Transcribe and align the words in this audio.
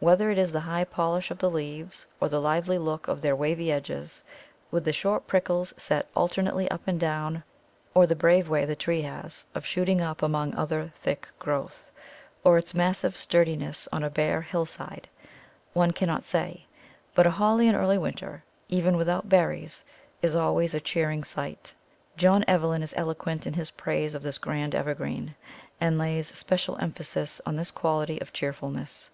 Whether 0.00 0.30
it 0.30 0.38
is 0.38 0.52
the 0.52 0.60
high 0.60 0.84
polish 0.84 1.30
of 1.30 1.36
the 1.36 1.50
leaves, 1.50 2.06
or 2.18 2.30
the 2.30 2.40
lively 2.40 2.78
look 2.78 3.08
of 3.08 3.20
their 3.20 3.36
wavy 3.36 3.70
edges, 3.70 4.22
with 4.70 4.84
the 4.84 4.92
short 4.94 5.26
prickles 5.26 5.74
set 5.76 6.08
alternately 6.16 6.66
up 6.70 6.80
and 6.86 6.98
down, 6.98 7.42
or 7.92 8.06
the 8.06 8.16
brave 8.16 8.48
way 8.48 8.64
the 8.64 8.74
tree 8.74 9.02
has 9.02 9.44
of 9.54 9.66
shooting 9.66 10.00
up 10.00 10.22
among 10.22 10.54
other 10.54 10.90
thick 10.94 11.28
growth, 11.38 11.90
or 12.42 12.56
its 12.56 12.72
massive 12.72 13.18
sturdiness 13.18 13.86
on 13.92 14.02
a 14.02 14.08
bare 14.08 14.40
hillside, 14.40 15.10
one 15.74 15.90
cannot 15.90 16.24
say, 16.24 16.64
but 17.14 17.26
a 17.26 17.30
Holly 17.32 17.68
in 17.68 17.74
early 17.74 17.98
winter, 17.98 18.42
even 18.70 18.96
without 18.96 19.28
berries, 19.28 19.84
is 20.22 20.34
always 20.34 20.72
a 20.72 20.80
cheering 20.80 21.22
sight. 21.22 21.74
John 22.16 22.46
Evelyn 22.48 22.82
is 22.82 22.94
eloquent 22.96 23.46
in 23.46 23.52
his 23.52 23.72
praise 23.72 24.14
of 24.14 24.22
this 24.22 24.38
grand 24.38 24.74
evergreen, 24.74 25.34
and 25.78 25.98
lays 25.98 26.28
special 26.34 26.78
emphasis 26.78 27.42
on 27.44 27.56
this 27.56 27.70
quality 27.70 28.18
of 28.22 28.32
cheerfulness. 28.32 29.10